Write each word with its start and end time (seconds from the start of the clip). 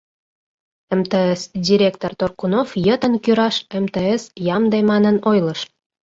МТС 0.99 1.41
директор 1.67 2.11
Торкунов 2.19 2.67
йытын 2.87 3.13
кӱраш 3.23 3.55
МТС 3.83 4.23
ямде 4.55 4.79
манын 4.89 5.17
ойлыш. 5.29 5.61